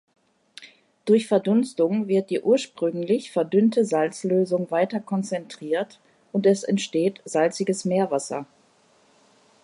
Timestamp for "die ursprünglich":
2.31-3.31